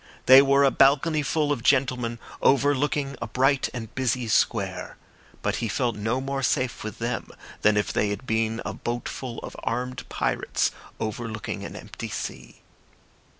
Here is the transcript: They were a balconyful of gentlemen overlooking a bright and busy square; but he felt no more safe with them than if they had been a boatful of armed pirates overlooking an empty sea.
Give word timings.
They 0.25 0.41
were 0.41 0.63
a 0.63 0.71
balconyful 0.71 1.51
of 1.51 1.61
gentlemen 1.61 2.17
overlooking 2.41 3.15
a 3.21 3.27
bright 3.27 3.69
and 3.71 3.93
busy 3.93 4.27
square; 4.27 4.97
but 5.43 5.57
he 5.57 5.67
felt 5.67 5.95
no 5.95 6.19
more 6.19 6.41
safe 6.41 6.83
with 6.83 6.97
them 6.97 7.29
than 7.61 7.77
if 7.77 7.93
they 7.93 8.09
had 8.09 8.25
been 8.25 8.63
a 8.65 8.73
boatful 8.73 9.37
of 9.43 9.55
armed 9.61 10.09
pirates 10.09 10.71
overlooking 10.99 11.63
an 11.63 11.75
empty 11.75 12.09
sea. 12.09 12.63